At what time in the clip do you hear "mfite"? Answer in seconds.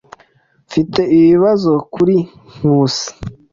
0.67-1.01